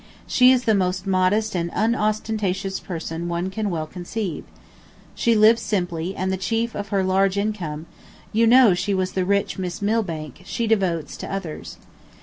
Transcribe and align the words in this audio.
She 0.25 0.51
is 0.51 0.63
the 0.63 0.73
most 0.73 1.05
modest 1.05 1.55
and 1.55 1.69
unostentatious 1.75 2.79
person 2.79 3.29
one 3.29 3.51
can 3.51 3.69
well 3.69 3.85
conceive. 3.85 4.45
She 5.13 5.35
lives 5.35 5.61
simply, 5.61 6.15
and 6.15 6.31
the 6.31 6.37
chief 6.37 6.73
of 6.73 6.87
her 6.87 7.03
large 7.03 7.37
income 7.37 7.85
(you 8.33 8.47
know 8.47 8.73
she 8.73 8.95
was 8.95 9.11
the 9.11 9.25
rich 9.25 9.59
Miss 9.59 9.79
Milbank) 9.79 10.41
she 10.43 10.65
devotes 10.65 11.15
to 11.17 11.31
others. 11.31 11.77